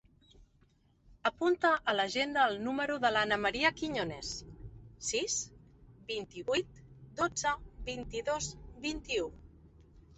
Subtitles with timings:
[1.29, 4.33] Apunta a l'agenda el número de l'Ana maria Quiñones:
[5.11, 5.39] sis,
[6.11, 6.85] vint-i-vuit,
[7.23, 7.57] dotze,
[7.95, 8.53] vint-i-dos,
[8.91, 9.35] vint-i-u.